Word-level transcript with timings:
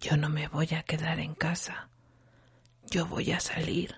Yo 0.00 0.16
no 0.16 0.30
me 0.30 0.48
voy 0.48 0.68
a 0.74 0.82
quedar 0.82 1.20
en 1.20 1.34
casa. 1.34 1.90
Yo 2.88 3.04
voy 3.04 3.32
a 3.32 3.40
salir. 3.40 3.94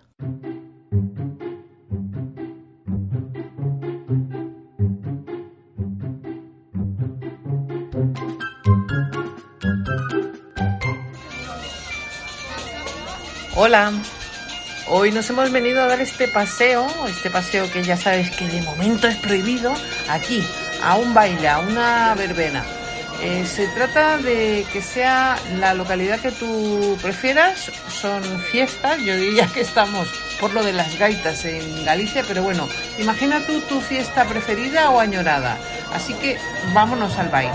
Hola, 13.55 13.93
hoy 14.89 15.13
nos 15.13 15.31
hemos 15.31 15.53
venido 15.53 15.83
a 15.83 15.87
dar 15.87 16.01
este 16.01 16.27
paseo, 16.27 16.85
este 17.07 17.31
paseo 17.31 17.71
que 17.71 17.85
ya 17.85 17.97
sabes 17.97 18.29
que 18.37 18.49
de 18.49 18.61
momento 18.63 19.07
es 19.07 19.19
prohibido, 19.19 19.73
aquí, 20.11 20.43
a 20.83 20.97
un 20.97 21.15
baile, 21.15 21.49
a 21.49 21.61
una 21.61 22.13
verbena. 22.17 22.65
Eh, 23.25 23.47
se 23.47 23.69
trata 23.69 24.19
de 24.19 24.67
que 24.73 24.83
sea 24.83 25.37
la 25.61 25.75
localidad 25.75 26.19
que 26.19 26.33
tú 26.33 26.99
prefieras, 27.01 27.71
son 27.89 28.21
fiestas, 28.51 28.99
yo 28.99 29.17
diría 29.17 29.47
que 29.47 29.61
estamos 29.61 30.09
por 30.41 30.53
lo 30.53 30.65
de 30.65 30.73
las 30.73 30.99
gaitas 30.99 31.45
en 31.45 31.85
Galicia, 31.85 32.25
pero 32.27 32.43
bueno, 32.43 32.69
imagina 32.99 33.39
tú 33.47 33.61
tu 33.61 33.81
fiesta 33.81 34.25
preferida 34.25 34.91
o 34.91 34.99
añorada, 34.99 35.57
así 35.95 36.15
que 36.15 36.37
vámonos 36.75 37.17
al 37.17 37.29
baile. 37.29 37.53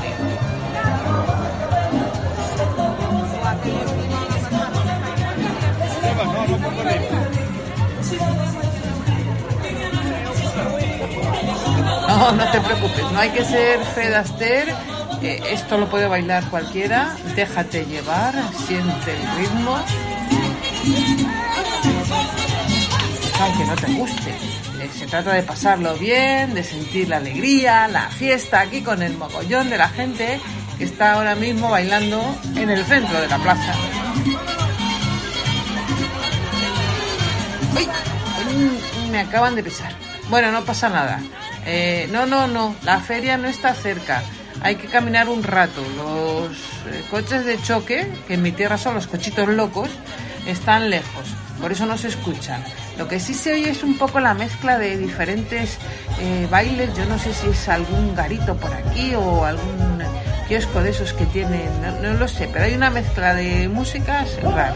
No, 12.08 12.32
no 12.32 12.52
te 12.52 12.62
preocupes, 12.62 13.12
no 13.12 13.20
hay 13.20 13.30
que 13.32 13.44
ser 13.44 13.84
Fred 13.94 14.14
Astaire 15.10 15.42
esto 15.52 15.78
lo 15.78 15.90
puede 15.90 16.08
bailar 16.08 16.50
cualquiera. 16.50 17.16
Déjate 17.36 17.86
llevar, 17.86 18.34
siente 18.66 19.14
el 19.14 19.38
ritmo. 19.38 19.78
Aunque 23.40 23.66
no 23.66 23.76
te 23.76 23.94
guste. 23.94 24.30
Eh, 24.82 24.90
se 24.94 25.08
trata 25.08 25.34
de 25.34 25.44
pasarlo 25.44 25.96
bien, 25.96 26.54
de 26.54 26.64
sentir 26.64 27.10
la 27.10 27.18
alegría, 27.18 27.88
la 27.88 28.10
fiesta 28.10 28.62
aquí 28.62 28.82
con 28.82 29.02
el 29.02 29.18
mogollón 29.18 29.70
de 29.70 29.78
la 29.78 29.90
gente 29.90 30.40
que 30.78 30.84
está 30.84 31.14
ahora 31.14 31.36
mismo 31.36 31.70
bailando 31.70 32.22
en 32.56 32.70
el 32.70 32.84
centro 32.86 33.20
de 33.20 33.28
la 33.28 33.38
plaza. 33.40 33.74
¡Uy! 37.76 39.10
Me 39.12 39.20
acaban 39.22 39.56
de 39.56 39.64
pisar. 39.64 39.94
Bueno, 40.30 40.52
no 40.52 40.64
pasa 40.64 40.90
nada. 40.90 41.22
Eh, 41.66 42.08
no, 42.12 42.26
no, 42.26 42.48
no. 42.48 42.76
La 42.84 43.00
feria 43.00 43.38
no 43.38 43.48
está 43.48 43.74
cerca 43.74 44.24
hay 44.62 44.76
que 44.76 44.88
caminar 44.88 45.30
un 45.30 45.44
rato. 45.44 45.82
Los 45.98 46.52
eh, 46.92 47.04
coches 47.10 47.46
de 47.46 47.62
choque, 47.62 48.12
que 48.28 48.36
en 48.36 48.42
mi 48.42 48.52
tierra 48.52 48.78
son 48.78 48.96
los 48.96 49.08
cochitos 49.08 49.48
locos, 49.50 49.90
están 50.46 50.90
lejos, 50.90 51.36
por 51.62 51.72
eso 51.72 51.86
no 51.86 51.98
se 51.98 52.08
escuchan. 52.08 52.64
Lo 52.98 53.08
que 53.08 53.20
sí 53.20 53.34
se 53.34 53.54
oye 53.54 53.70
es 53.70 53.84
un 53.84 53.98
poco 53.98 54.20
la 54.20 54.34
mezcla 54.34 54.78
de 54.78 54.98
diferentes 54.98 55.78
eh, 56.20 56.48
bailes. 56.50 56.96
Yo 56.96 57.06
no 57.06 57.20
sé 57.20 57.34
si 57.34 57.48
es 57.48 57.70
algún 57.70 58.16
garito 58.16 58.56
por 58.56 58.74
aquí 58.74 59.14
o 59.16 59.46
algún 59.46 60.02
kiosco 60.48 60.82
de 60.82 60.92
esos 60.92 61.14
que 61.14 61.26
tienen, 61.26 61.70
no, 62.02 62.14
lo 62.14 62.28
sé, 62.28 62.50
pero 62.52 62.66
hay 62.66 62.74
una 62.74 62.90
mezcla 62.90 63.34
de 63.34 63.68
músicas 63.68 64.42
rara. 64.42 64.76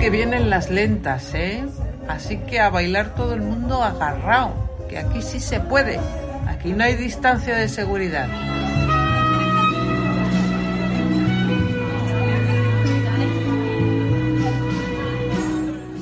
Que 0.00 0.10
vienen 0.10 0.50
las 0.50 0.70
lentas, 0.70 1.34
¿eh? 1.34 1.64
Así 2.08 2.38
que 2.38 2.60
a 2.60 2.70
bailar 2.70 3.14
todo 3.14 3.34
el 3.34 3.40
mundo 3.40 3.82
agarrado, 3.82 4.52
que 4.88 4.98
aquí 4.98 5.22
sí 5.22 5.40
se 5.40 5.60
puede. 5.60 5.98
Aquí 6.46 6.72
no 6.72 6.84
hay 6.84 6.94
distancia 6.96 7.56
de 7.56 7.68
seguridad. 7.68 8.28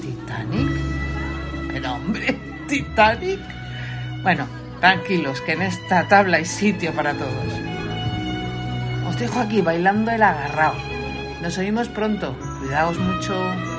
¿Titanic? 0.00 0.70
Pero 1.72 1.94
hombre, 1.94 2.38
¿Titanic? 2.68 3.40
Bueno, 4.22 4.46
tranquilos, 4.80 5.40
que 5.40 5.52
en 5.52 5.62
esta 5.62 6.08
tabla 6.08 6.38
hay 6.38 6.44
sitio 6.44 6.92
para 6.92 7.14
todos. 7.14 7.46
Os 9.08 9.18
dejo 9.18 9.40
aquí 9.40 9.60
bailando 9.60 10.10
el 10.10 10.22
agarrao. 10.22 10.74
Nos 11.42 11.58
oímos 11.58 11.88
pronto. 11.88 12.36
Cuidaos 12.60 12.98
mucho. 12.98 13.71